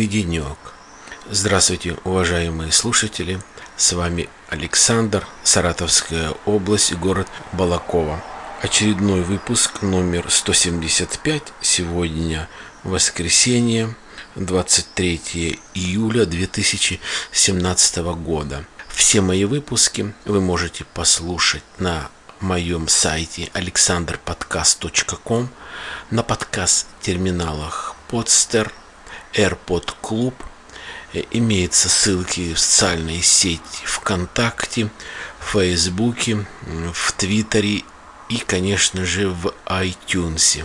И 0.00 0.06
денек. 0.06 0.56
Здравствуйте, 1.30 1.94
уважаемые 2.04 2.72
слушатели. 2.72 3.38
С 3.76 3.92
вами 3.92 4.30
Александр, 4.48 5.26
Саратовская 5.44 6.32
область, 6.46 6.94
город 6.94 7.28
Балакова. 7.52 8.24
Очередной 8.62 9.20
выпуск 9.20 9.82
номер 9.82 10.30
175. 10.30 11.42
Сегодня 11.60 12.48
воскресенье, 12.82 13.94
23 14.36 15.60
июля 15.74 16.24
2017 16.24 17.96
года. 17.98 18.64
Все 18.88 19.20
мои 19.20 19.44
выпуски 19.44 20.14
вы 20.24 20.40
можете 20.40 20.84
послушать 20.94 21.64
на 21.78 22.08
моем 22.40 22.88
сайте 22.88 23.50
alexanderpodcast.com, 23.52 25.50
на 26.10 26.22
подкаст-терминалах 26.22 27.94
Podster, 28.10 28.72
AirPod 29.34 29.94
Club, 30.02 30.34
имеются 31.30 31.88
ссылки 31.88 32.54
в 32.54 32.58
социальные 32.58 33.22
сети 33.22 33.84
ВКонтакте, 33.84 34.90
в 35.40 35.52
Фейсбуке, 35.52 36.46
в 36.92 37.12
Твиттере 37.12 37.82
и, 38.28 38.38
конечно 38.38 39.04
же, 39.04 39.28
в 39.28 39.52
iTunes. 39.66 40.64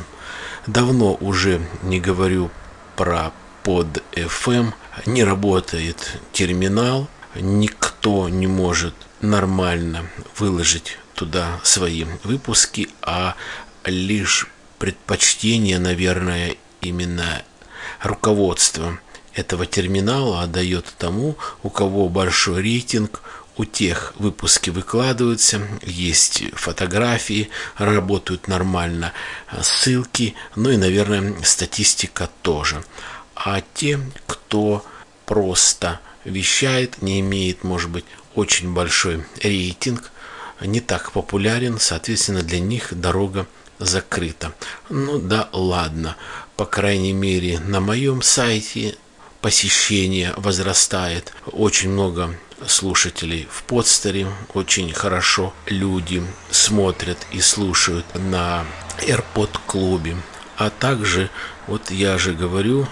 Давно 0.68 1.16
уже 1.16 1.62
не 1.84 2.00
говорю 2.00 2.52
про 2.96 3.32
под 3.64 4.04
FM, 4.12 4.74
не 5.08 5.24
работает 5.24 6.20
терминал, 6.32 7.08
никто 7.34 8.30
не 8.30 8.46
может 8.46 8.93
нормально 9.21 10.05
выложить 10.38 10.99
туда 11.16 11.60
свои 11.63 12.05
выпуски, 12.24 12.90
а 13.02 13.36
лишь 13.86 14.48
предпочтение, 14.77 15.80
наверное, 15.80 16.55
именно 16.82 17.41
руководство 18.02 19.00
этого 19.34 19.66
терминала 19.66 20.41
отдает 20.41 20.94
тому, 20.98 21.38
у 21.64 21.70
кого 21.70 22.10
большой 22.10 22.62
рейтинг, 22.62 23.22
у 23.58 23.66
тех 23.66 24.14
выпуски 24.18 24.70
выкладываются, 24.70 25.62
есть 25.82 26.44
фотографии, 26.54 27.50
работают 27.77 28.48
нормально 28.48 29.14
ссылки, 29.62 30.36
ну 30.55 30.72
и, 30.72 30.77
наверное, 30.77 31.36
статистика 31.44 32.30
тоже. 32.42 32.84
А 33.36 33.62
те, 33.74 33.99
кто 34.27 34.86
просто 35.26 35.99
вещает, 36.26 37.02
не 37.02 37.20
имеет, 37.22 37.64
может 37.64 37.90
быть, 37.90 38.05
очень 38.36 38.74
большой 38.74 39.26
рейтинг, 39.42 40.12
не 40.62 40.80
так 40.80 41.12
популярен, 41.12 41.80
соответственно, 41.80 42.42
для 42.42 42.60
них 42.60 42.90
дорога 42.92 43.48
закрыта. 43.79 44.54
Ну 44.90 45.20
да, 45.20 45.49
ладно, 45.51 46.15
по 46.55 46.65
крайней 46.65 47.13
мере, 47.13 47.59
на 47.59 47.79
моем 47.79 48.21
сайте 48.21 48.95
посещение 49.41 50.34
возрастает. 50.37 51.34
Очень 51.45 51.90
много 51.90 52.35
слушателей 52.65 53.48
в 53.51 53.63
подстере, 53.63 54.27
очень 54.53 54.91
хорошо 54.93 55.53
люди 55.68 56.23
смотрят 56.49 57.18
и 57.31 57.41
слушают 57.41 58.05
на 58.15 58.65
AirPod 58.99 59.59
клубе. 59.65 60.15
А 60.57 60.70
также, 60.70 61.29
вот 61.68 61.91
я 61.91 62.18
же 62.18 62.34
говорю, 62.34 62.87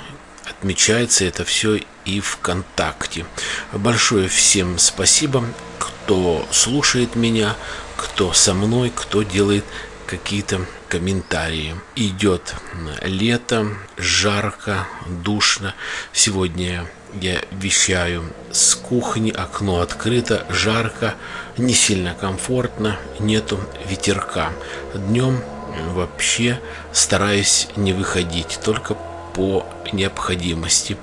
отмечается 0.46 1.26
это 1.26 1.46
все 1.46 1.80
и 2.06 2.20
ВКонтакте. 2.20 3.26
Большое 3.72 4.28
всем 4.28 4.78
спасибо, 4.78 5.46
кто 5.80 6.46
слушает 6.52 7.16
меня, 7.16 7.56
кто 7.96 8.34
со 8.34 8.54
мной, 8.54 8.92
кто 8.94 9.24
делает 9.24 9.64
какие-то 10.06 10.66
комментарии. 10.88 11.76
Идет 11.96 12.56
лето, 13.02 13.68
жарко, 13.98 14.88
душно. 15.08 15.74
Сегодня 16.12 16.86
я 17.22 17.42
вещаю 17.52 18.24
с 18.52 18.76
кухни, 18.76 19.32
окно 19.32 19.82
открыто, 19.82 20.46
жарко, 20.50 21.16
не 21.58 21.74
сильно 21.74 22.14
комфортно, 22.14 22.98
нету 23.20 23.60
ветерка. 23.88 24.52
Днем 24.94 25.42
вообще 25.90 26.60
стараюсь 26.92 27.68
не 27.76 27.94
выходить, 27.94 28.60
только 28.64 28.96
по 29.36 29.66
необходимости. 29.92 30.98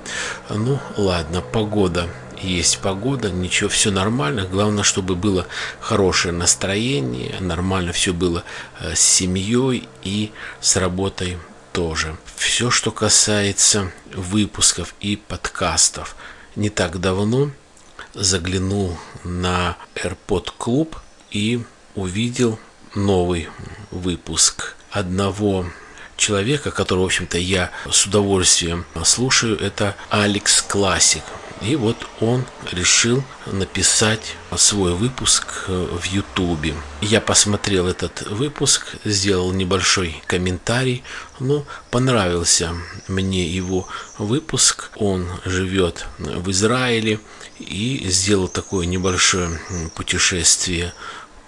Ну, 0.49 0.79
ладно, 0.97 1.41
погода 1.41 2.07
есть 2.41 2.79
погода, 2.79 3.29
ничего, 3.29 3.69
все 3.69 3.91
нормально. 3.91 4.45
Главное, 4.45 4.83
чтобы 4.83 5.15
было 5.15 5.47
хорошее 5.79 6.33
настроение, 6.33 7.39
нормально 7.39 7.91
все 7.91 8.13
было 8.13 8.43
э, 8.79 8.95
с 8.95 8.99
семьей 8.99 9.87
и 10.03 10.31
с 10.59 10.75
работой 10.75 11.37
тоже. 11.73 12.17
Все, 12.35 12.69
что 12.69 12.91
касается 12.91 13.91
выпусков 14.13 14.95
и 14.99 15.15
подкастов. 15.15 16.15
Не 16.55 16.69
так 16.69 16.99
давно 16.99 17.51
заглянул 18.13 18.97
на 19.23 19.77
AirPod 19.95 20.49
Club 20.59 20.97
и 21.31 21.63
увидел 21.95 22.59
новый 22.95 23.49
выпуск 23.89 24.75
одного 24.89 25.65
человека, 26.17 26.71
которого, 26.71 27.03
в 27.03 27.05
общем-то, 27.07 27.37
я 27.37 27.71
с 27.89 28.05
удовольствием 28.05 28.85
слушаю, 29.03 29.57
это 29.59 29.95
Алекс 30.09 30.61
Классик. 30.61 31.23
И 31.61 31.75
вот 31.75 31.95
он 32.19 32.45
решил 32.71 33.23
написать 33.45 34.35
свой 34.55 34.95
выпуск 34.95 35.65
э, 35.67 35.87
в 35.91 36.05
Ютубе. 36.05 36.73
Я 37.01 37.21
посмотрел 37.21 37.87
этот 37.87 38.23
выпуск, 38.23 38.95
сделал 39.05 39.51
небольшой 39.51 40.23
комментарий. 40.25 41.03
Ну, 41.39 41.65
понравился 41.91 42.73
мне 43.07 43.47
его 43.47 43.87
выпуск. 44.17 44.89
Он 44.95 45.27
живет 45.45 46.05
в 46.17 46.49
Израиле 46.49 47.19
и 47.59 48.07
сделал 48.09 48.47
такое 48.47 48.87
небольшое 48.87 49.59
путешествие 49.93 50.93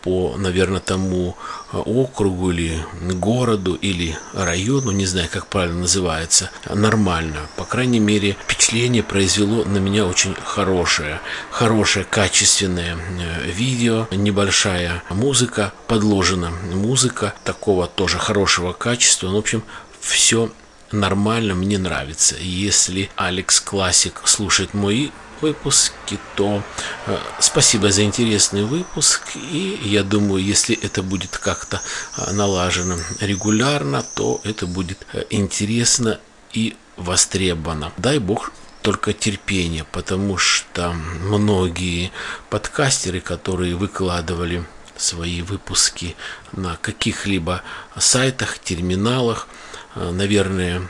по, 0.03 0.36
наверное, 0.38 0.81
тому 0.81 1.38
э, 1.72 1.78
округу 1.78 2.52
или 2.52 2.86
городу 3.14 3.74
или 3.75 4.18
району, 4.34 4.91
не 4.91 5.06
знаю, 5.06 5.30
как 5.31 5.47
правильно 5.47 5.81
называется, 5.81 6.52
нормально. 6.69 7.47
По 7.56 7.64
крайней 7.64 8.00
мере, 8.00 8.36
впечатление 8.44 9.02
произвело 9.02 9.64
на 9.64 9.78
меня 9.78 10.06
очень 10.06 10.36
хорошее. 10.36 11.22
Хорошее, 11.50 12.06
качественное 12.06 12.97
э, 12.97 13.50
видео, 13.50 14.08
небольшая 14.12 15.02
музыка 15.09 15.72
подложена. 15.88 16.52
Музыка 16.74 17.34
такого 17.46 17.88
тоже 17.88 18.18
хорошего 18.18 18.74
качества. 18.74 19.28
Ну, 19.28 19.38
в 19.38 19.40
общем, 19.40 19.64
все 20.02 20.52
нормально, 20.91 21.56
мне 21.56 21.78
нравится. 21.78 22.35
Если 22.40 23.09
Алекс 23.16 23.62
Классик 23.62 24.22
слушает 24.25 24.74
мои 24.74 25.12
выпуске, 25.43 26.17
то 26.35 26.63
э, 27.07 27.17
спасибо 27.39 27.91
за 27.91 28.03
интересный 28.03 28.63
выпуск. 28.63 29.21
И 29.35 29.79
я 29.83 30.03
думаю, 30.03 30.41
если 30.43 30.75
это 30.75 31.03
будет 31.03 31.37
как-то 31.37 31.81
э, 32.17 32.31
налажено 32.31 32.95
регулярно, 33.19 34.03
то 34.15 34.39
это 34.45 34.65
будет 34.67 35.05
э, 35.13 35.25
интересно 35.29 36.19
и 36.53 36.75
востребовано. 36.95 37.91
Дай 37.97 38.19
бог 38.19 38.51
только 38.81 39.11
терпение, 39.13 39.83
потому 39.91 40.37
что 40.37 40.93
многие 40.93 42.11
подкастеры, 42.49 43.19
которые 43.19 43.75
выкладывали 43.75 44.63
свои 44.97 45.41
выпуски 45.41 46.15
на 46.53 46.77
каких-либо 46.77 47.63
сайтах, 47.97 48.59
терминалах, 48.59 49.47
наверное, 49.95 50.81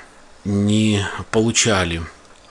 не 0.45 1.05
получали 1.31 2.01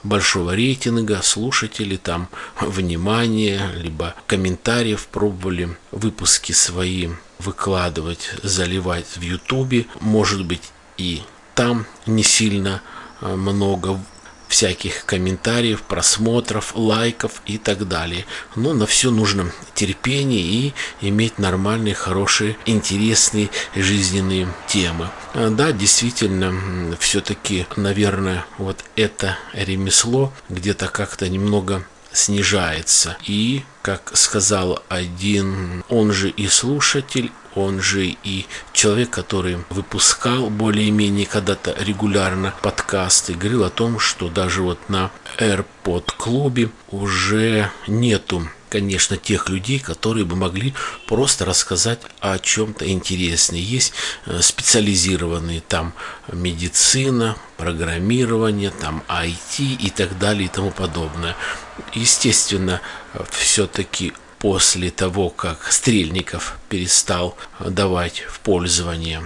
большого 0.03 0.55
рейтинга, 0.55 1.21
слушателей, 1.21 1.97
там 1.97 2.29
внимания, 2.59 3.71
либо 3.75 4.15
комментариев 4.27 5.07
пробовали 5.07 5.75
выпуски 5.91 6.51
свои 6.51 7.09
выкладывать, 7.39 8.31
заливать 8.43 9.17
в 9.17 9.21
Ютубе. 9.21 9.85
Может 9.99 10.45
быть 10.45 10.71
и 10.97 11.21
там 11.55 11.85
не 12.05 12.23
сильно 12.23 12.81
а, 13.21 13.35
много 13.35 13.99
всяких 14.53 15.05
комментариев, 15.07 15.81
просмотров, 15.81 16.73
лайков 16.75 17.41
и 17.47 17.57
так 17.57 17.87
далее. 17.87 18.27
Но 18.55 18.73
на 18.73 18.85
все 18.85 19.09
нужно 19.09 19.51
терпение 19.73 20.41
и 20.41 20.73
иметь 21.01 21.39
нормальные, 21.39 21.95
хорошие, 21.95 22.55
интересные 22.67 23.49
жизненные 23.75 24.47
темы. 24.67 25.09
А, 25.33 25.49
да, 25.49 25.71
действительно, 25.71 26.53
все-таки, 26.99 27.65
наверное, 27.77 28.45
вот 28.59 28.77
это 28.95 29.39
ремесло 29.53 30.31
где-то 30.49 30.87
как-то 30.87 31.27
немного 31.27 31.83
снижается. 32.11 33.17
И, 33.25 33.63
как 33.81 34.11
сказал 34.15 34.83
один, 34.87 35.83
он 35.89 36.13
же 36.13 36.29
и 36.29 36.47
слушатель, 36.47 37.31
он 37.55 37.81
же 37.81 38.05
и 38.05 38.45
человек, 38.71 39.09
который 39.09 39.57
выпускал 39.69 40.49
более-менее 40.49 41.25
когда-то 41.25 41.75
регулярно 41.79 42.53
подкасты, 42.61 43.33
говорил 43.33 43.63
о 43.63 43.69
том, 43.69 43.99
что 43.99 44.29
даже 44.29 44.61
вот 44.61 44.89
на 44.89 45.11
AirPod 45.37 46.13
клубе 46.17 46.69
уже 46.89 47.71
нету 47.87 48.47
конечно, 48.73 49.17
тех 49.17 49.49
людей, 49.49 49.77
которые 49.77 50.25
бы 50.25 50.35
могли 50.35 50.73
просто 51.05 51.45
рассказать 51.45 51.99
о 52.21 52.39
чем-то 52.39 52.89
интересном. 52.89 53.59
Есть 53.59 53.93
э, 54.25 54.41
специализированные 54.41 55.61
там 55.61 55.93
медицина, 56.31 57.37
программирование, 57.57 58.71
там 58.71 59.03
IT 59.07 59.59
и 59.59 59.91
так 59.91 60.17
далее 60.17 60.45
и 60.45 60.47
тому 60.47 60.71
подобное. 60.71 61.35
Естественно, 61.93 62.81
все-таки 63.29 64.13
после 64.43 64.91
того, 64.91 65.29
как 65.29 65.71
Стрельников 65.71 66.57
перестал 66.67 67.37
давать 67.61 68.25
в 68.27 68.41
пользование 68.41 69.23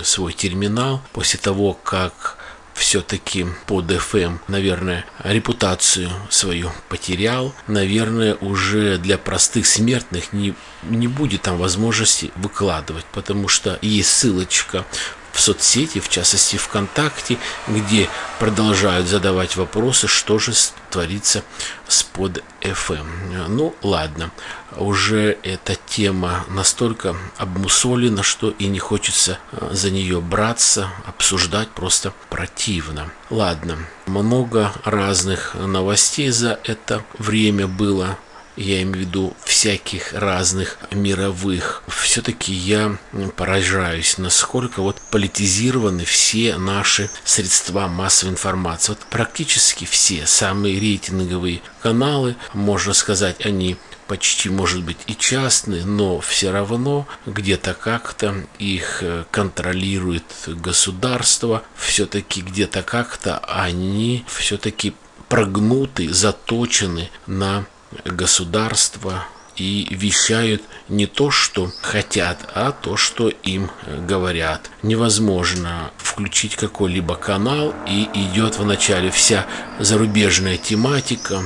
свой 0.00 0.32
терминал, 0.32 1.02
после 1.12 1.40
того, 1.40 1.74
как 1.74 2.38
все-таки 2.74 3.46
под 3.66 3.90
FM, 3.90 4.38
наверное, 4.46 5.04
репутацию 5.24 6.08
свою 6.30 6.70
потерял. 6.88 7.52
Наверное, 7.66 8.36
уже 8.36 8.96
для 8.98 9.18
простых 9.18 9.66
смертных 9.66 10.32
не, 10.32 10.54
не 10.84 11.08
будет 11.08 11.42
там 11.42 11.58
возможности 11.58 12.30
выкладывать, 12.36 13.04
потому 13.12 13.48
что 13.48 13.76
есть 13.82 14.10
ссылочка 14.10 14.86
в 15.32 15.40
соцсети, 15.40 16.00
в 16.00 16.08
частности 16.08 16.56
ВКонтакте, 16.56 17.38
где 17.68 18.08
продолжают 18.38 19.06
задавать 19.06 19.56
вопросы, 19.56 20.06
что 20.06 20.38
же 20.38 20.52
творится 20.90 21.42
с 21.88 22.02
под 22.02 22.42
FM. 22.60 23.48
Ну, 23.48 23.74
ладно, 23.82 24.30
уже 24.76 25.38
эта 25.42 25.76
тема 25.86 26.44
настолько 26.48 27.16
обмусолена, 27.36 28.22
что 28.22 28.50
и 28.50 28.66
не 28.66 28.78
хочется 28.78 29.38
э, 29.52 29.70
за 29.72 29.90
нее 29.90 30.20
браться, 30.20 30.88
обсуждать 31.06 31.68
просто 31.68 32.12
противно. 32.28 33.10
Ладно, 33.30 33.78
много 34.06 34.72
разных 34.84 35.54
новостей 35.54 36.30
за 36.30 36.58
это 36.64 37.04
время 37.18 37.66
было 37.66 38.18
я 38.60 38.82
имею 38.82 38.96
в 38.96 39.08
виду 39.08 39.36
всяких 39.44 40.12
разных 40.12 40.78
мировых, 40.90 41.82
все-таки 41.88 42.52
я 42.52 42.98
поражаюсь, 43.36 44.18
насколько 44.18 44.82
вот 44.82 45.00
политизированы 45.10 46.04
все 46.04 46.56
наши 46.58 47.10
средства 47.24 47.88
массовой 47.88 48.32
информации. 48.32 48.92
Вот 48.92 49.00
практически 49.08 49.84
все 49.84 50.26
самые 50.26 50.78
рейтинговые 50.78 51.62
каналы, 51.82 52.36
можно 52.52 52.92
сказать, 52.92 53.44
они 53.46 53.76
почти, 54.06 54.50
может 54.50 54.82
быть, 54.82 54.98
и 55.06 55.16
частные, 55.16 55.84
но 55.84 56.20
все 56.20 56.50
равно 56.50 57.06
где-то 57.26 57.74
как-то 57.74 58.34
их 58.58 59.02
э, 59.02 59.24
контролирует 59.30 60.24
государство, 60.46 61.62
все-таки 61.76 62.42
где-то 62.42 62.82
как-то 62.82 63.38
они 63.38 64.24
все-таки 64.26 64.94
прогнуты, 65.28 66.12
заточены 66.12 67.08
на 67.26 67.66
государства 68.04 69.24
и 69.56 69.86
вещают 69.90 70.62
не 70.88 71.06
то, 71.06 71.30
что 71.30 71.70
хотят, 71.82 72.38
а 72.54 72.72
то, 72.72 72.96
что 72.96 73.28
им 73.28 73.70
говорят. 74.06 74.70
Невозможно 74.82 75.90
включить 75.98 76.56
какой-либо 76.56 77.14
канал 77.14 77.74
и 77.86 78.08
идет 78.14 78.56
вначале 78.58 79.10
вся 79.10 79.46
зарубежная 79.78 80.56
тематика, 80.56 81.42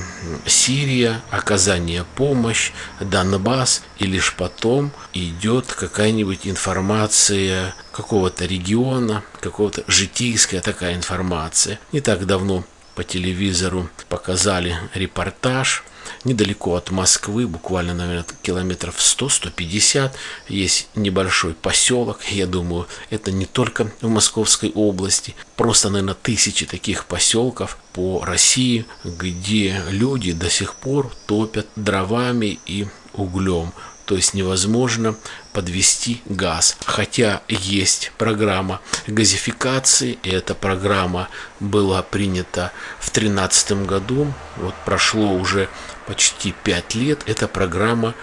Сирия, 0.47 1.23
оказание 1.31 2.05
помощи, 2.15 2.73
Донбасс, 3.01 3.83
и 3.99 4.07
лишь 4.07 4.35
потом 4.35 4.93
идет 5.13 5.73
какая-нибудь 5.73 6.47
информация 6.47 7.75
какого-то 7.93 8.45
региона, 8.45 9.25
какого-то 9.41 9.83
житейская 9.89 10.61
такая 10.61 10.95
информация. 10.95 11.81
Не 11.93 12.01
так 12.01 12.27
давно 12.27 12.65
по 12.95 13.03
телевизору 13.03 13.89
показали 14.09 14.77
репортаж 14.95 15.85
недалеко 16.25 16.75
от 16.75 16.91
Москвы, 16.91 17.47
буквально, 17.47 17.95
наверное, 17.95 18.27
километров 18.43 18.97
100-150, 18.99 20.13
есть 20.49 20.89
небольшой 20.95 21.55
поселок. 21.55 22.21
Я 22.31 22.47
думаю, 22.47 22.87
это 23.11 23.33
не 23.33 23.47
только 23.47 23.91
в 24.01 24.09
Московской 24.09 24.71
области, 24.75 25.35
просто, 25.57 25.91
наверное, 25.91 26.15
тысячи 26.15 26.67
таких 26.67 27.07
поселков 27.07 27.79
по 27.93 28.25
России, 28.25 28.87
где 29.05 29.83
люди 29.91 30.33
до 30.33 30.51
сих 30.51 30.75
пор 30.75 31.11
топят 31.27 31.67
дровами 31.77 32.59
и 32.67 32.87
углем 33.13 33.73
то 34.05 34.17
есть 34.17 34.35
невозможно 34.35 35.17
подвести 35.53 36.21
газ. 36.27 36.77
Хотя 36.85 37.43
есть 37.49 38.13
программа 38.19 38.81
газификации, 39.07 40.19
и 40.23 40.31
эта 40.31 40.55
программа 40.55 41.29
была 41.61 42.03
принята 42.03 42.73
в 42.99 43.11
2013 43.13 43.87
году, 43.87 44.33
вот 44.57 44.75
прошло 44.85 45.33
уже 45.33 45.69
почти 46.07 46.53
5 46.65 46.95
лет, 46.95 47.23
эта 47.27 47.49
программа 47.49 48.15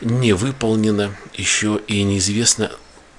не 0.00 0.32
выполнена 0.32 1.14
еще 1.34 1.80
и 1.86 2.02
неизвестно, 2.02 2.70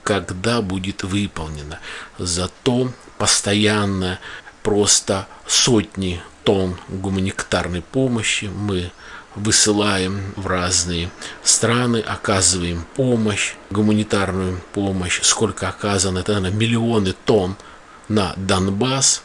когда 0.04 0.62
будет 0.62 1.04
выполнена. 1.04 1.80
Зато 2.18 2.92
постоянно 3.18 4.20
просто 4.64 5.28
сотни 5.48 6.22
тонн 6.44 6.78
гуманитарной 6.88 7.82
помощи 7.82 8.46
мы 8.46 8.92
высылаем 9.36 10.34
в 10.36 10.48
разные 10.48 11.10
страны, 11.44 12.00
оказываем 12.00 12.86
помощь, 12.96 13.54
гуманитарную 13.70 14.62
помощь. 14.74 15.22
Сколько 15.22 15.70
оказано? 15.70 16.20
Это, 16.20 16.34
наверное, 16.34 16.58
миллионы 16.58 17.14
тонн 17.26 17.56
на 18.08 18.34
Донбасс, 18.36 19.24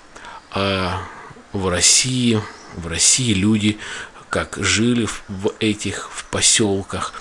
а 0.52 1.02
в 1.52 1.68
России, 1.68 2.40
в 2.76 2.86
России 2.86 3.34
люди 3.34 3.78
как 4.30 4.58
жили 4.60 5.08
в 5.28 5.52
этих 5.60 6.10
в 6.12 6.24
поселках 6.26 7.12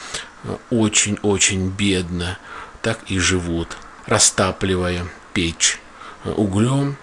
очень-очень 0.70 1.70
бедно, 1.70 2.38
так 2.82 3.00
и 3.08 3.20
живут, 3.20 3.78
растапливая 4.06 5.06
печь 5.34 5.80
углем, 6.26 6.98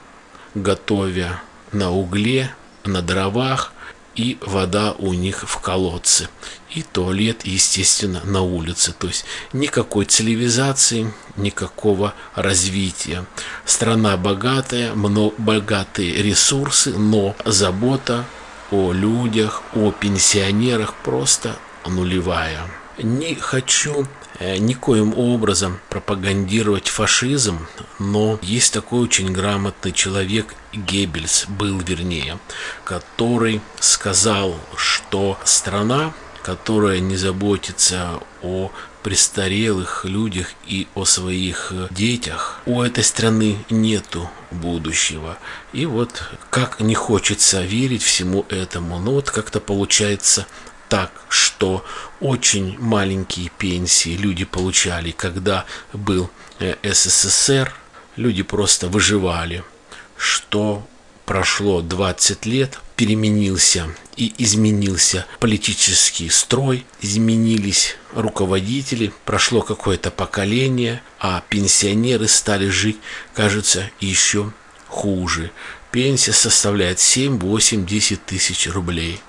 готовя 0.55 1.41
на 1.73 1.91
угле, 1.91 2.55
на 2.85 3.03
дровах, 3.03 3.73
и 4.15 4.39
вода 4.41 4.93
у 4.99 5.13
них 5.13 5.45
в 5.49 5.59
колодце. 5.59 6.29
И 6.71 6.83
туалет, 6.83 7.45
естественно, 7.45 8.23
на 8.25 8.43
улице. 8.43 8.95
То 8.99 9.07
есть 9.07 9.25
никакой 9.53 10.07
цивилизации, 10.07 11.13
никакого 11.37 12.15
развития. 12.35 13.27
Страна 13.65 14.17
богатая, 14.17 14.95
много, 14.95 15.35
богатые 15.39 16.23
ресурсы, 16.23 16.97
но 16.97 17.37
забота 17.45 18.25
о 18.71 18.93
людях, 18.93 19.63
о 19.75 19.91
пенсионерах 19.91 20.95
просто 20.95 21.57
нулевая. 21.87 22.61
Не 22.99 23.35
хочу 23.35 24.07
никоим 24.59 25.17
образом 25.17 25.81
пропагандировать 25.89 26.89
фашизм, 26.89 27.67
но 27.99 28.39
есть 28.43 28.73
такой 28.73 29.01
очень 29.01 29.33
грамотный 29.33 29.93
человек, 29.93 30.55
Геббельс 30.73 31.47
был 31.49 31.79
вернее, 31.81 32.39
который 32.85 33.61
сказал, 33.79 34.57
что 34.77 35.39
страна, 35.45 36.13
которая 36.43 37.01
не 37.01 37.17
заботится 37.17 38.21
о 38.43 38.71
престарелых 39.03 40.05
людях 40.05 40.49
и 40.67 40.87
о 40.95 41.05
своих 41.05 41.73
детях, 41.91 42.61
у 42.67 42.83
этой 42.83 43.05
страны 43.05 43.59
нету 43.69 44.31
будущего. 44.51 45.39
И 45.73 45.87
вот 45.87 46.23
как 46.51 46.81
не 46.81 46.95
хочется 46.95 47.63
верить 47.63 48.03
всему 48.03 48.47
этому, 48.49 48.99
но 48.99 49.13
вот 49.13 49.31
как-то 49.31 49.61
получается 49.61 50.47
так, 50.93 51.11
что 51.31 51.83
очень 52.21 52.79
маленькие 52.79 53.49
пенсии 53.57 54.11
люди 54.11 54.45
получали, 54.45 55.11
когда 55.11 55.65
был 55.95 56.31
э, 56.59 56.75
СССР, 56.83 57.73
люди 58.17 58.43
просто 58.43 58.89
выживали, 58.89 59.65
что 60.19 60.87
прошло 61.25 61.81
20 61.81 62.45
лет, 62.45 62.79
переменился 62.95 63.89
и 64.19 64.35
изменился 64.37 65.25
политический 65.41 66.29
строй, 66.29 66.85
изменились 67.01 67.97
руководители, 68.15 69.15
прошло 69.25 69.63
какое-то 69.63 70.11
поколение, 70.11 71.01
а 71.19 71.43
пенсионеры 71.49 72.29
стали 72.29 72.69
жить, 72.69 72.99
кажется, 73.33 73.91
еще 73.99 74.53
хуже. 74.89 75.53
Пенсия 75.91 76.35
составляет 76.35 77.01
7, 77.01 77.39
8, 77.39 77.87
10 77.87 78.27
тысяч 78.27 78.69
рублей 78.69 79.23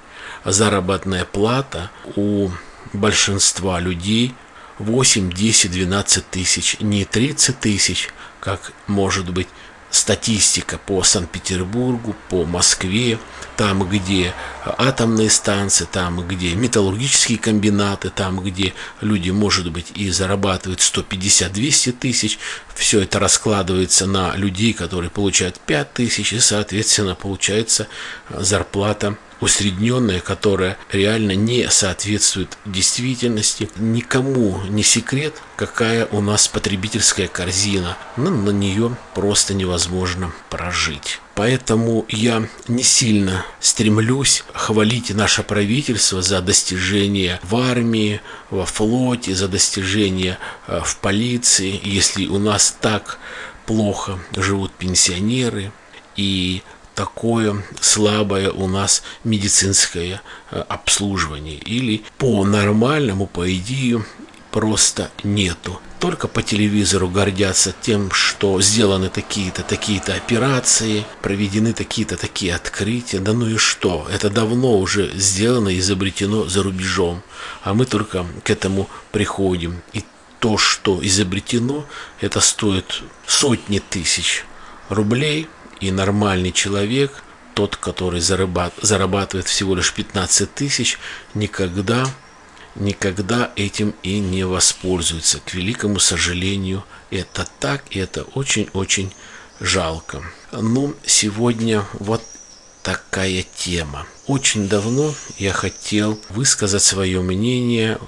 заработная 0.45 1.25
плата 1.25 1.91
у 2.15 2.49
большинства 2.93 3.79
людей 3.79 4.35
8, 4.79 5.31
10, 5.31 5.71
12 5.71 6.29
тысяч, 6.29 6.77
не 6.79 7.05
30 7.05 7.59
тысяч, 7.59 8.09
как 8.39 8.73
может 8.87 9.29
быть 9.29 9.47
статистика 9.93 10.79
по 10.79 11.03
Санкт-Петербургу, 11.03 12.15
по 12.29 12.45
Москве, 12.45 13.19
там, 13.55 13.87
где 13.87 14.33
атомные 14.65 15.29
станции, 15.29 15.85
там, 15.89 16.27
где 16.27 16.55
металлургические 16.55 17.37
комбинаты, 17.37 18.09
там, 18.09 18.39
где 18.39 18.73
люди, 19.01 19.29
может 19.29 19.71
быть, 19.71 19.91
и 19.93 20.09
зарабатывают 20.09 20.79
150-200 20.79 21.91
тысяч, 21.91 22.39
все 22.73 23.01
это 23.01 23.19
раскладывается 23.19 24.07
на 24.07 24.35
людей, 24.35 24.73
которые 24.73 25.11
получают 25.11 25.59
5 25.59 25.93
тысяч, 25.93 26.33
и, 26.33 26.39
соответственно, 26.39 27.13
получается 27.13 27.87
зарплата 28.29 29.15
усредненная, 29.43 30.19
которая 30.19 30.77
реально 30.91 31.35
не 31.35 31.69
соответствует 31.69 32.57
действительности. 32.65 33.69
Никому 33.77 34.61
не 34.69 34.83
секрет, 34.83 35.35
какая 35.55 36.05
у 36.07 36.21
нас 36.21 36.47
потребительская 36.47 37.27
корзина. 37.27 37.97
Но 38.17 38.29
на 38.29 38.49
нее 38.49 38.95
просто 39.13 39.53
невозможно 39.53 40.33
прожить. 40.49 41.19
Поэтому 41.35 42.05
я 42.09 42.47
не 42.67 42.83
сильно 42.83 43.45
стремлюсь 43.59 44.43
хвалить 44.53 45.09
наше 45.13 45.43
правительство 45.43 46.21
за 46.21 46.41
достижения 46.41 47.39
в 47.43 47.55
армии, 47.55 48.21
во 48.49 48.65
флоте, 48.65 49.35
за 49.35 49.47
достижения 49.47 50.37
э, 50.67 50.79
в 50.83 50.97
полиции. 50.97 51.79
Если 51.83 52.27
у 52.27 52.37
нас 52.37 52.75
так 52.79 53.17
плохо 53.65 54.19
живут 54.35 54.71
пенсионеры 54.73 55.71
и 56.15 56.61
такое 56.95 57.63
слабое 57.79 58.51
у 58.51 58.67
нас 58.67 59.03
медицинское 59.23 60.21
э, 60.51 60.63
обслуживание. 60.67 61.57
Или 61.57 62.03
по 62.17 62.45
нормальному, 62.45 63.27
по 63.27 63.53
идее, 63.53 64.05
просто 64.51 65.11
нету. 65.23 65.79
Только 65.99 66.27
по 66.27 66.43
телевизору 66.43 67.07
гордятся 67.07 67.73
тем, 67.81 68.11
что 68.11 68.61
сделаны 68.61 69.09
такие-то, 69.09 69.63
такие-то 69.63 70.13
операции, 70.15 71.05
проведены 71.21 71.73
такие-то, 71.73 72.17
такие 72.17 72.53
открытия. 72.53 73.19
Да 73.19 73.33
ну 73.33 73.47
и 73.47 73.57
что? 73.57 74.05
Это 74.11 74.29
давно 74.29 74.77
уже 74.77 75.11
сделано, 75.15 75.77
изобретено 75.77 76.45
за 76.45 76.61
рубежом. 76.61 77.23
А 77.63 77.73
мы 77.73 77.85
только 77.85 78.25
к 78.43 78.49
этому 78.49 78.89
приходим. 79.11 79.81
И 79.93 80.03
то, 80.39 80.57
что 80.57 80.99
изобретено, 81.01 81.85
это 82.19 82.41
стоит 82.41 83.01
сотни 83.25 83.79
тысяч 83.79 84.45
рублей– 84.89 85.47
и 85.83 85.91
нормальный 85.91 86.53
человек, 86.53 87.23
тот, 87.55 87.75
который 87.75 88.21
зарабатывает 88.21 89.47
всего 89.47 89.75
лишь 89.75 89.93
15 89.93 90.55
тысяч, 90.55 90.97
никогда, 91.33 92.07
никогда 92.75 93.51
этим 93.57 93.93
и 94.01 94.19
не 94.19 94.45
воспользуется. 94.45 95.41
К 95.41 95.53
великому 95.53 95.99
сожалению, 95.99 96.85
это 97.11 97.45
так, 97.59 97.83
и 97.89 97.99
это 97.99 98.23
очень-очень 98.23 99.13
жалко. 99.59 100.23
Ну, 100.53 100.95
сегодня 101.05 101.85
вот 101.93 102.23
такая 102.81 103.45
тема. 103.55 104.07
Очень 104.25 104.69
давно 104.69 105.13
я 105.37 105.51
хотел 105.51 106.17
высказать 106.29 106.81
свое 106.81 107.21
мнение 107.21 107.99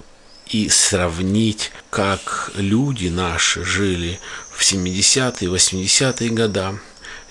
и 0.48 0.70
сравнить, 0.70 1.72
как 1.89 2.51
люди 2.55 3.08
наши 3.08 3.65
жили 3.65 4.20
в 4.51 4.62
70-е, 4.62 5.50
80-е 5.50 6.29
годы, 6.29 6.79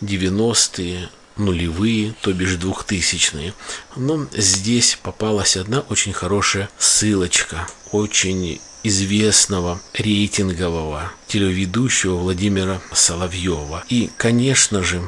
90-е, 0.01 1.09
нулевые, 1.37 2.15
то 2.21 2.33
бишь 2.33 2.57
двухтысячные. 2.57 3.55
Но 3.97 4.27
здесь 4.33 4.99
попалась 5.03 5.57
одна 5.57 5.81
очень 5.89 6.13
хорошая 6.13 6.69
ссылочка, 6.79 7.67
очень 7.91 8.61
известного 8.83 9.81
рейтингового 9.95 11.11
телеведущего 11.27 12.17
Владимира 12.17 12.81
Соловьева. 12.93 13.85
И, 13.89 14.11
конечно 14.17 14.83
же, 14.83 15.03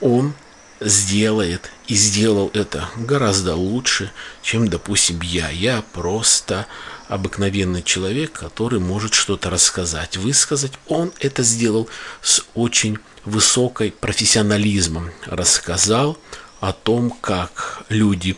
он 0.00 0.34
сделает 0.80 1.70
и 1.88 1.94
сделал 1.94 2.50
это 2.52 2.88
гораздо 2.96 3.54
лучше, 3.54 4.12
чем, 4.42 4.68
допустим, 4.68 5.20
я. 5.22 5.48
Я 5.50 5.82
просто 5.92 6.66
обыкновенный 7.12 7.82
человек, 7.82 8.32
который 8.32 8.80
может 8.80 9.12
что-то 9.12 9.50
рассказать, 9.50 10.16
высказать. 10.16 10.72
Он 10.88 11.12
это 11.20 11.42
сделал 11.42 11.88
с 12.22 12.42
очень 12.54 12.98
высокой 13.24 13.92
профессионализмом. 13.92 15.10
Рассказал 15.26 16.16
о 16.60 16.72
том, 16.72 17.10
как 17.10 17.82
люди 17.88 18.36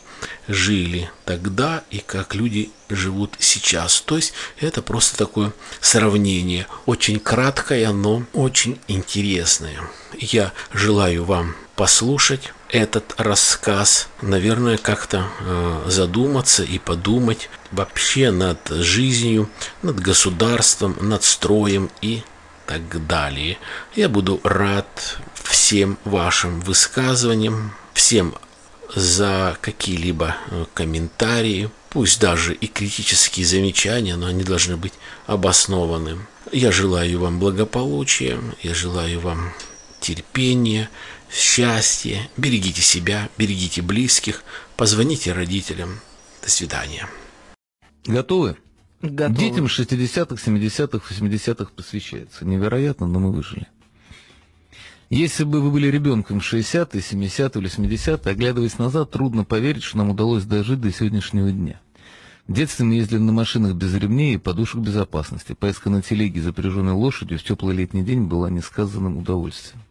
жили 0.49 1.11
тогда 1.25 1.85
и 1.91 1.99
как 1.99 2.35
люди 2.35 2.71
живут 2.89 3.37
сейчас. 3.39 4.01
То 4.01 4.17
есть 4.17 4.33
это 4.59 4.83
просто 4.83 5.17
такое 5.17 5.53
сравнение. 5.81 6.67
Очень 6.87 7.21
краткое, 7.21 7.93
но 7.93 8.25
очень 8.33 8.81
интересное. 8.89 9.79
Я 10.19 10.53
желаю 10.73 11.25
вам 11.25 11.55
послушать 11.77 12.53
этот 12.75 13.15
рассказ, 13.19 14.09
наверное, 14.21 14.79
как-то 14.79 15.29
э, 15.41 15.85
задуматься 15.87 16.65
и 16.65 16.81
подумать 16.81 17.49
вообще 17.71 18.33
над 18.33 18.69
жизнью, 18.69 19.49
над 19.83 20.01
государством, 20.01 20.97
над 21.01 21.23
строем 21.23 21.89
и 22.01 22.25
так 22.67 23.07
далее. 23.07 23.59
Я 23.95 24.09
буду 24.09 24.41
рад 24.43 25.19
всем 25.45 25.99
вашим 26.05 26.61
высказываниям, 26.63 27.75
всем 27.93 28.35
за 28.93 29.57
какие-либо 29.61 30.35
э, 30.51 30.65
комментарии, 30.75 31.71
пусть 31.91 32.21
даже 32.21 32.55
и 32.55 32.67
критические 32.67 33.47
замечания, 33.47 34.17
но 34.17 34.27
они 34.27 34.43
должны 34.43 34.77
быть 34.77 34.95
обоснованы. 35.29 36.19
Я 36.51 36.73
желаю 36.73 37.21
вам 37.21 37.39
благополучия, 37.39 38.41
я 38.65 38.75
желаю 38.75 39.21
вам 39.21 39.53
терпения, 40.01 40.91
счастья, 41.35 42.29
берегите 42.37 42.81
себя, 42.81 43.29
берегите 43.37 43.83
близких, 43.83 44.45
позвоните 44.77 45.33
родителям. 45.33 46.01
До 46.43 46.51
свидания. 46.51 47.09
Готовы? 48.07 48.57
Готовы. 49.03 49.39
Детям 49.39 49.67
60-х, 49.67 50.37
70-х, 50.37 51.15
80-х 51.15 51.71
посвящается. 51.75 52.45
Невероятно, 52.45 53.07
но 53.07 53.19
мы 53.19 53.33
выжили. 53.33 53.67
Если 55.11 55.45
бы 55.45 55.61
вы 55.61 55.71
были 55.71 55.89
ребенком 55.89 56.41
в 56.41 56.53
60-е, 56.53 57.01
70-е 57.01 57.63
или 57.63 57.71
80-е, 57.71 58.33
оглядываясь 58.33 58.79
назад, 58.79 59.11
трудно 59.11 59.45
поверить, 59.45 59.83
что 59.83 59.99
нам 59.99 60.11
удалось 60.11 60.45
дожить 60.45 60.81
до 60.81 60.93
сегодняшнего 60.93 61.51
дня. 61.51 61.81
В 62.47 62.53
детстве 62.53 62.85
мы 62.85 62.95
ездили 62.95 63.19
на 63.19 63.33
машинах 63.33 63.75
без 63.75 63.95
ремней 63.95 64.35
и 64.35 64.39
подушек 64.39 64.81
безопасности. 64.81 65.55
Поездка 65.55 65.89
на 65.89 66.03
телеге, 66.03 66.43
запряженной 66.43 66.93
лошадью, 66.93 67.39
в 67.39 67.43
теплый 67.43 67.77
летний 67.77 68.03
день 68.03 68.25
была 68.25 68.51
несказанным 68.51 69.19
удовольствием. 69.19 69.83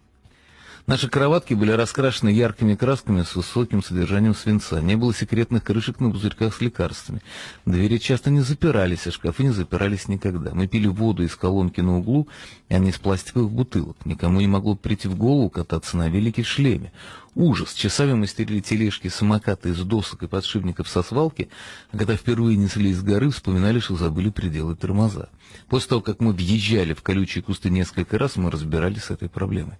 Наши 0.85 1.07
кроватки 1.07 1.53
были 1.53 1.71
раскрашены 1.71 2.27
яркими 2.27 2.75
красками 2.75 3.23
с 3.23 3.37
высоким 3.37 3.81
содержанием 3.81 4.35
свинца. 4.35 4.81
Не 4.81 4.97
было 4.97 5.13
секретных 5.13 5.63
крышек 5.63 6.01
на 6.01 6.11
пузырьках 6.11 6.53
с 6.53 6.59
лекарствами. 6.59 7.21
Двери 7.65 7.99
часто 7.99 8.29
не 8.29 8.41
запирались, 8.41 9.07
а 9.07 9.11
шкафы 9.11 9.43
не 9.43 9.51
запирались 9.51 10.09
никогда. 10.09 10.53
Мы 10.53 10.67
пили 10.67 10.87
воду 10.87 11.23
из 11.23 11.37
колонки 11.37 11.79
на 11.79 11.99
углу, 11.99 12.27
а 12.67 12.79
не 12.79 12.89
из 12.89 12.97
пластиковых 12.97 13.49
бутылок. 13.49 13.95
Никому 14.03 14.41
не 14.41 14.47
могло 14.47 14.75
прийти 14.75 15.07
в 15.07 15.15
голову 15.15 15.49
кататься 15.49 15.95
на 15.95 16.09
велике 16.09 16.43
в 16.43 16.49
шлеме. 16.49 16.91
Ужас! 17.33 17.73
Часами 17.73 18.13
мы 18.13 18.27
стерили 18.27 18.59
тележки, 18.59 19.07
самокаты 19.07 19.69
из 19.69 19.79
досок 19.79 20.23
и 20.23 20.27
подшипников 20.27 20.89
со 20.89 21.01
свалки, 21.01 21.47
а 21.93 21.97
когда 21.97 22.17
впервые 22.17 22.57
несли 22.57 22.89
из 22.89 23.01
горы, 23.01 23.29
вспоминали, 23.29 23.79
что 23.79 23.95
забыли 23.95 24.29
пределы 24.31 24.75
тормоза. 24.75 25.29
После 25.69 25.87
того, 25.87 26.01
как 26.01 26.19
мы 26.19 26.33
въезжали 26.33 26.93
в 26.93 27.01
колючие 27.01 27.41
кусты 27.41 27.69
несколько 27.69 28.17
раз, 28.17 28.35
мы 28.35 28.51
разбирались 28.51 29.05
с 29.05 29.11
этой 29.11 29.29
проблемой. 29.29 29.77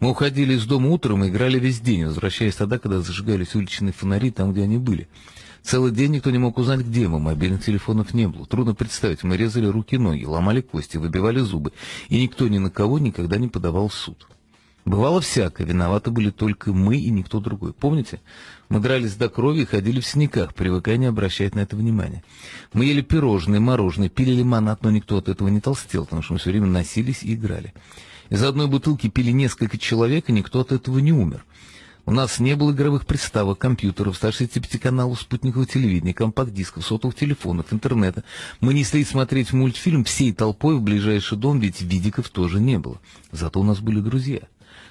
Мы 0.00 0.10
уходили 0.10 0.54
из 0.54 0.64
дома 0.66 0.88
утром 0.90 1.24
и 1.24 1.28
играли 1.28 1.58
весь 1.58 1.80
день, 1.80 2.06
возвращаясь 2.06 2.56
тогда, 2.56 2.78
когда 2.78 3.00
зажигались 3.00 3.54
уличные 3.54 3.92
фонари 3.92 4.30
там, 4.30 4.52
где 4.52 4.62
они 4.62 4.78
были. 4.78 5.08
Целый 5.62 5.92
день 5.92 6.12
никто 6.12 6.30
не 6.30 6.38
мог 6.38 6.56
узнать, 6.58 6.80
где 6.80 7.08
мы, 7.08 7.18
мобильных 7.18 7.64
телефонов 7.64 8.14
не 8.14 8.28
было. 8.28 8.46
Трудно 8.46 8.74
представить, 8.74 9.22
мы 9.24 9.36
резали 9.36 9.66
руки 9.66 9.96
и 9.96 9.98
ноги, 9.98 10.24
ломали 10.24 10.60
кости, 10.60 10.96
выбивали 10.96 11.40
зубы, 11.40 11.72
и 12.08 12.22
никто 12.22 12.48
ни 12.48 12.58
на 12.58 12.70
кого 12.70 12.98
никогда 12.98 13.36
не 13.36 13.48
подавал 13.48 13.88
в 13.88 13.94
суд. 13.94 14.26
Бывало 14.88 15.20
всякое, 15.20 15.66
виноваты 15.66 16.10
были 16.10 16.30
только 16.30 16.72
мы 16.72 16.96
и 16.96 17.10
никто 17.10 17.40
другой. 17.40 17.74
Помните? 17.74 18.22
Мы 18.70 18.80
дрались 18.80 19.16
до 19.16 19.28
крови 19.28 19.60
и 19.60 19.66
ходили 19.66 20.00
в 20.00 20.06
синяках, 20.06 20.54
привыкая 20.54 20.96
не 20.96 21.04
обращать 21.04 21.54
на 21.54 21.60
это 21.60 21.76
внимания. 21.76 22.24
Мы 22.72 22.86
ели 22.86 23.02
пирожные, 23.02 23.60
мороженое, 23.60 24.08
пили 24.08 24.30
лимонад, 24.30 24.82
но 24.82 24.90
никто 24.90 25.18
от 25.18 25.28
этого 25.28 25.48
не 25.48 25.60
толстел, 25.60 26.04
потому 26.04 26.22
что 26.22 26.32
мы 26.32 26.38
все 26.38 26.50
время 26.50 26.66
носились 26.66 27.22
и 27.22 27.34
играли. 27.34 27.74
Из 28.30 28.42
одной 28.42 28.66
бутылки 28.66 29.08
пили 29.08 29.30
несколько 29.30 29.78
человек, 29.78 30.28
и 30.28 30.32
никто 30.32 30.60
от 30.60 30.72
этого 30.72 30.98
не 30.98 31.12
умер. 31.12 31.44
У 32.04 32.10
нас 32.10 32.38
не 32.40 32.56
было 32.56 32.72
игровых 32.72 33.04
приставок, 33.06 33.58
компьютеров, 33.58 34.16
165 34.16 34.80
каналов 34.80 35.20
спутникового 35.20 35.66
телевидения, 35.66 36.14
компакт-дисков, 36.14 36.86
сотовых 36.86 37.14
телефонов, 37.14 37.72
интернета. 37.72 38.24
Мы 38.60 38.72
несли 38.72 39.04
смотреть 39.04 39.52
мультфильм 39.52 40.04
всей 40.04 40.32
толпой 40.32 40.76
в 40.76 40.82
ближайший 40.82 41.36
дом, 41.36 41.60
ведь 41.60 41.82
видиков 41.82 42.30
тоже 42.30 42.60
не 42.60 42.78
было. 42.78 42.98
Зато 43.30 43.60
у 43.60 43.64
нас 43.64 43.80
были 43.80 44.00
друзья. 44.00 44.40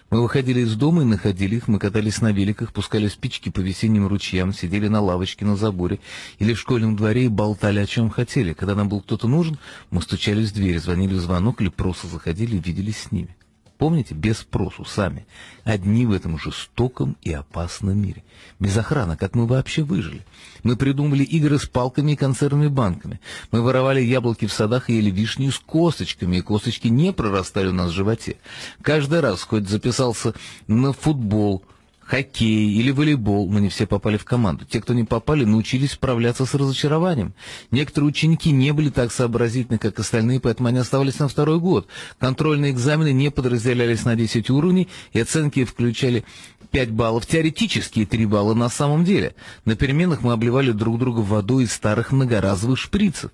Мы 0.10 0.22
выходили 0.22 0.62
из 0.62 0.76
дома 0.76 1.02
и 1.02 1.06
находили 1.06 1.58
их, 1.58 1.68
мы 1.68 1.80
катались 1.80 2.22
на 2.22 2.32
великах, 2.32 2.72
пускали 2.72 3.10
спички 3.10 3.50
по 3.50 3.60
весенним 3.60 4.08
ручьям, 4.08 4.54
сидели 4.54 4.88
на 4.88 5.02
лавочке 5.02 5.44
на 5.44 5.58
заборе 5.58 6.00
или 6.40 6.54
в 6.54 6.60
школьном 6.60 6.96
дворе 6.96 7.26
и 7.26 7.30
болтали 7.30 7.80
о 7.80 7.86
чем 7.86 8.10
хотели. 8.10 8.54
Когда 8.54 8.74
нам 8.74 8.88
был 8.88 9.02
кто-то 9.02 9.28
нужен, 9.28 9.58
мы 9.92 10.02
стучали 10.02 10.46
в 10.46 10.54
дверь, 10.54 10.80
звонили 10.80 11.14
в 11.14 11.20
звонок 11.20 11.62
или 11.62 11.68
просто 11.68 12.08
заходили 12.08 12.56
и 12.56 12.60
виделись 12.60 13.00
с 13.00 13.12
ними. 13.12 13.36
Помните, 13.78 14.16
без 14.16 14.40
спросу, 14.40 14.86
сами. 14.86 15.28
Одни 15.64 16.08
в 16.08 16.12
этом 16.12 16.40
жестоком 16.40 17.16
и 17.22 17.32
опасном 17.32 18.02
мире. 18.02 18.24
Без 18.60 18.76
охраны, 18.76 19.18
как 19.18 19.36
мы 19.36 19.46
вообще 19.46 19.84
выжили? 19.84 20.26
Мы 20.64 20.76
придумывали 20.76 21.24
игры 21.24 21.60
с 21.60 21.68
палками 21.68 22.14
и 22.14 22.16
консервными 22.16 22.70
банками. 22.70 23.20
Мы 23.52 23.62
воровали 23.62 24.02
яблоки 24.02 24.48
в 24.48 24.54
садах 24.54 24.90
и 24.90 24.96
ели 24.96 25.12
вишни 25.12 25.50
с 25.50 25.60
косточками, 25.60 26.38
и 26.38 26.42
косточки 26.42 26.88
не 26.88 27.14
прорастали 27.14 27.68
у 27.68 27.74
нас 27.74 27.92
в 27.92 27.96
животе. 27.96 28.38
Каждый 28.82 29.20
раз, 29.20 29.44
хоть 29.44 29.70
записался 29.70 30.34
на 30.66 30.92
футбол, 30.92 31.64
хоккей 32.08 32.72
или 32.72 32.92
волейбол, 32.92 33.50
мы 33.50 33.60
не 33.60 33.70
все 33.70 33.86
попали 33.86 34.18
в 34.18 34.24
команду. 34.24 34.66
Те, 34.66 34.82
кто 34.82 34.94
не 34.94 35.04
попали, 35.04 35.44
научились 35.44 35.92
справляться 35.92 36.46
с 36.46 36.54
разочарованием. 36.54 37.34
Некоторые 37.70 38.10
ученики 38.10 38.52
не 38.52 38.72
были 38.72 38.90
так 38.90 39.12
сообразительны, 39.12 39.78
как 39.78 40.00
остальные, 40.00 40.40
поэтому 40.40 40.70
они 40.70 40.80
оставались 40.80 41.20
на 41.20 41.28
второй 41.28 41.60
год. 41.60 41.88
Контрольные 42.18 42.72
экзамены 42.72 43.12
не 43.12 43.30
подразделялись 43.30 44.06
на 44.06 44.16
10 44.16 44.50
уровней, 44.50 44.88
и 45.12 45.20
оценки 45.20 45.66
включали 45.66 46.24
5 46.72 46.92
баллов 46.92 47.26
теоретически 47.26 48.02
и 48.02 48.06
3 48.06 48.26
балла 48.26 48.54
на 48.54 48.70
самом 48.70 49.04
деле. 49.04 49.36
На 49.66 49.76
переменах 49.76 50.22
мы 50.22 50.32
обливали 50.32 50.72
друг 50.72 51.00
друга 51.00 51.20
водой 51.20 51.66
из 51.66 51.74
старых 51.74 52.12
многоразовых 52.12 52.80
шприцев. 52.80 53.32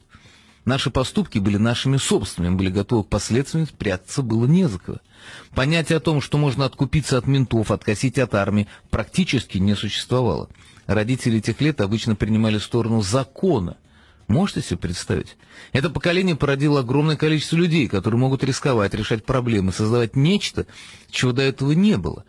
Наши 0.65 0.89
поступки 0.89 1.39
были 1.39 1.57
нашими 1.57 1.97
собственными, 1.97 2.55
были 2.55 2.69
готовы 2.69 3.03
к 3.03 3.09
последствиям, 3.09 3.67
спрятаться 3.67 4.21
было 4.21 4.45
не 4.45 4.67
за 4.67 4.79
кого. 4.79 4.99
Понятие 5.53 5.97
о 5.97 6.01
том, 6.01 6.21
что 6.21 6.37
можно 6.37 6.65
откупиться 6.65 7.17
от 7.17 7.27
ментов, 7.27 7.69
откосить 7.71 8.17
от 8.17 8.33
армии, 8.33 8.67
практически 8.89 9.57
не 9.57 9.75
существовало. 9.75 10.49
Родители 10.85 11.39
тех 11.39 11.59
лет 11.59 11.81
обычно 11.81 12.15
принимали 12.15 12.59
сторону 12.59 13.01
закона. 13.01 13.77
Можете 14.27 14.61
себе 14.61 14.77
представить? 14.77 15.35
Это 15.73 15.89
поколение 15.89 16.37
породило 16.37 16.79
огромное 16.79 17.17
количество 17.17 17.57
людей, 17.57 17.89
которые 17.89 18.19
могут 18.19 18.43
рисковать, 18.43 18.93
решать 18.93 19.25
проблемы, 19.25 19.73
создавать 19.73 20.15
нечто, 20.15 20.65
чего 21.11 21.33
до 21.33 21.41
этого 21.41 21.73
не 21.73 21.97
было. 21.97 22.23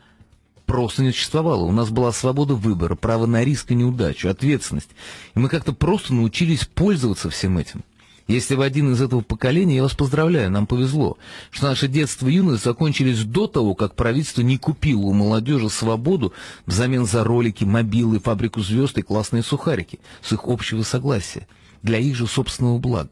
Просто 0.67 1.03
не 1.03 1.12
существовало. 1.12 1.64
У 1.64 1.73
нас 1.73 1.91
была 1.91 2.11
свобода 2.11 2.55
выбора, 2.55 2.97
право 2.97 3.26
на 3.26 3.45
риск 3.45 3.71
и 3.71 3.75
неудачу, 3.76 4.29
ответственность. 4.29 4.91
И 5.35 5.38
мы 5.38 5.49
как-то 5.49 5.73
просто 5.73 6.14
научились 6.14 6.64
пользоваться 6.64 7.31
всем 7.31 7.59
этим. 7.59 7.85
Если 8.26 8.54
вы 8.54 8.64
один 8.64 8.93
из 8.93 9.02
этого 9.02 9.21
поколения, 9.21 9.76
я 9.76 9.83
вас 9.83 9.95
поздравляю, 9.95 10.50
нам 10.50 10.66
повезло, 10.66 11.19
что 11.50 11.66
наше 11.66 11.88
детство 11.88 12.26
и 12.26 12.35
юность 12.35 12.64
закончились 12.64 13.23
до 13.23 13.47
того, 13.47 13.75
как 13.75 13.95
правительство 13.95 14.40
не 14.40 14.57
купило 14.57 15.02
у 15.02 15.12
молодежи 15.12 15.69
свободу 15.69 16.33
взамен 16.64 17.04
за 17.04 17.23
ролики, 17.23 17.64
мобилы, 17.64 18.21
фабрику 18.21 18.62
звезд 18.62 18.97
и 18.97 19.02
классные 19.02 19.43
сухарики 19.43 20.00
с 20.23 20.33
их 20.33 20.45
общего 20.45 20.83
согласия, 20.83 21.47
для 21.83 21.99
их 21.99 22.16
же 22.16 22.26
собственного 22.26 22.78
блага. 22.78 23.11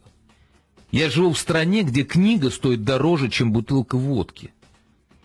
Я 0.93 1.11
живу 1.11 1.33
в 1.33 1.39
стране, 1.39 1.83
где 1.83 2.05
книга 2.05 2.51
стоит 2.51 2.83
дороже, 2.83 3.29
чем 3.29 3.53
бутылка 3.53 3.99
водки, 3.99 4.55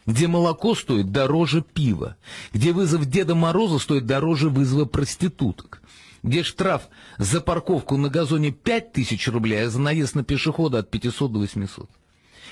где 0.05 0.27
молоко 0.27 0.75
стоит 0.75 1.13
дороже 1.13 1.61
пива, 1.61 2.17
где 2.53 2.73
вызов 2.73 3.05
Деда 3.05 3.35
Мороза 3.35 3.79
стоит 3.79 4.05
дороже 4.05 4.49
вызова 4.49 4.83
проституток, 4.83 5.81
где 6.23 6.43
штраф 6.43 6.83
за 7.17 7.41
парковку 7.41 7.97
на 7.97 8.09
газоне 8.09 8.51
5000 8.51 9.27
рублей, 9.29 9.65
а 9.65 9.69
за 9.69 9.79
наезд 9.79 10.15
на 10.15 10.23
пешехода 10.23 10.79
от 10.79 10.89
500 10.89 11.31
до 11.31 11.39
800. 11.39 11.89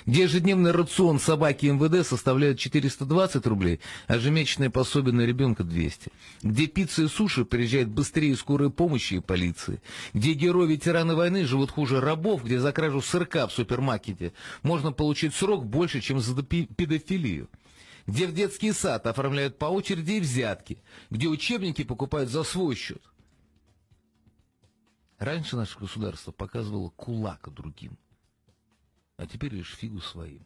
Где 0.05 0.23
ежедневный 0.23 0.71
рацион 0.71 1.19
собаки 1.19 1.65
МВД 1.65 2.05
составляет 2.05 2.59
420 2.59 3.47
рублей, 3.47 3.79
а 4.07 4.17
ежемесячное 4.17 4.69
пособие 4.69 5.13
на 5.13 5.21
ребенка 5.21 5.63
200. 5.63 6.11
Где 6.43 6.67
пицца 6.67 7.03
и 7.03 7.07
суши 7.07 7.43
приезжают 7.43 7.89
быстрее 7.89 8.35
скорой 8.35 8.69
помощи 8.69 9.15
и 9.15 9.19
полиции. 9.19 9.81
Где 10.13 10.33
герои-ветераны 10.33 11.15
войны 11.15 11.45
живут 11.45 11.71
хуже 11.71 12.01
рабов, 12.01 12.43
где 12.43 12.59
за 12.59 12.71
кражу 12.71 13.01
сырка 13.01 13.47
в 13.47 13.53
супермаркете 13.53 14.33
можно 14.61 14.91
получить 14.91 15.33
срок 15.33 15.65
больше, 15.65 16.01
чем 16.01 16.19
за 16.19 16.41
педофилию 16.43 17.49
где 18.07 18.27
в 18.27 18.33
детский 18.33 18.71
сад 18.71 19.07
оформляют 19.07 19.57
по 19.57 19.65
очереди 19.65 20.19
взятки, 20.19 20.77
где 21.09 21.27
учебники 21.27 21.83
покупают 21.83 22.29
за 22.29 22.43
свой 22.43 22.75
счет. 22.75 23.01
Раньше 25.25 25.55
наше 25.55 25.79
государство 25.79 26.31
показывало 26.31 26.91
кулак 26.91 27.51
другим, 27.51 27.97
а 29.17 29.25
теперь 29.25 29.55
лишь 29.55 29.73
фигу 29.73 29.99
своим. 29.99 30.45